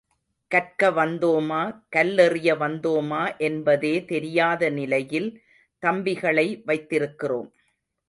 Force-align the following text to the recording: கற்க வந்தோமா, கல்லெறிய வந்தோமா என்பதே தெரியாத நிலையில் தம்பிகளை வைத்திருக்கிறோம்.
கற்க 0.51 0.89
வந்தோமா, 0.91 1.59
கல்லெறிய 1.95 2.55
வந்தோமா 2.57 3.37
என்பதே 3.37 3.93
தெரியாத 4.05 4.69
நிலையில் 4.69 5.29
தம்பிகளை 5.83 6.47
வைத்திருக்கிறோம். 6.65 7.49